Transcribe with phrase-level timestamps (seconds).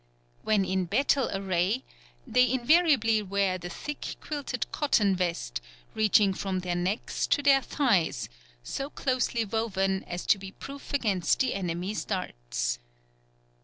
[0.41, 1.83] When in battle array
[2.25, 5.61] they invariably wear the thick, quilted cotton vest
[5.93, 8.27] reaching from their necks to their thighs,
[8.63, 12.79] so closely woven as to be proof against the enemy's darts.